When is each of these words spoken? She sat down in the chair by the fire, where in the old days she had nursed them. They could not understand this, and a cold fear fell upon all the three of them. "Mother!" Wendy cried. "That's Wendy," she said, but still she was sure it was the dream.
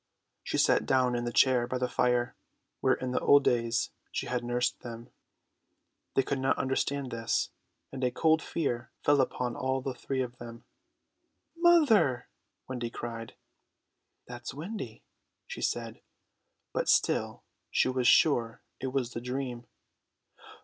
She 0.43 0.57
sat 0.57 0.87
down 0.87 1.13
in 1.13 1.25
the 1.25 1.31
chair 1.31 1.67
by 1.67 1.77
the 1.77 1.87
fire, 1.87 2.35
where 2.79 2.95
in 2.95 3.11
the 3.11 3.19
old 3.19 3.43
days 3.43 3.91
she 4.11 4.25
had 4.25 4.43
nursed 4.43 4.79
them. 4.79 5.11
They 6.15 6.23
could 6.23 6.39
not 6.39 6.57
understand 6.57 7.11
this, 7.11 7.51
and 7.91 8.03
a 8.03 8.09
cold 8.09 8.41
fear 8.41 8.89
fell 9.03 9.21
upon 9.21 9.55
all 9.55 9.79
the 9.79 9.93
three 9.93 10.23
of 10.23 10.39
them. 10.39 10.63
"Mother!" 11.55 12.29
Wendy 12.67 12.89
cried. 12.89 13.35
"That's 14.25 14.55
Wendy," 14.55 15.03
she 15.45 15.61
said, 15.61 16.01
but 16.73 16.89
still 16.89 17.43
she 17.69 17.87
was 17.87 18.07
sure 18.07 18.63
it 18.79 18.87
was 18.87 19.11
the 19.13 19.21
dream. 19.21 19.67